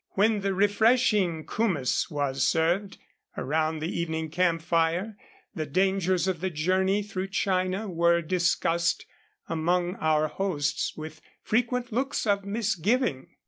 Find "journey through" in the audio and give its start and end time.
6.49-7.27